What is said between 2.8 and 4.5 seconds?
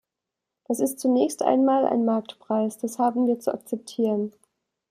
haben wir zu akzeptieren.